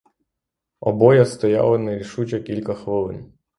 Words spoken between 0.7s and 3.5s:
Обоє стояли нерішуче кілька хвилин.